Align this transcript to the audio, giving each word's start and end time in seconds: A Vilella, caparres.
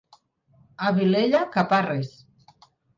A 0.87 0.89
Vilella, 0.97 1.45
caparres. 1.59 2.13